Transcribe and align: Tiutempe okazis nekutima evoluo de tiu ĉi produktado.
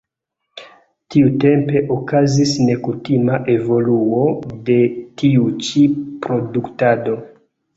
Tiutempe 1.15 1.83
okazis 1.95 2.55
nekutima 2.69 3.37
evoluo 3.57 4.25
de 4.71 4.79
tiu 5.23 5.47
ĉi 5.69 5.85
produktado. 6.27 7.19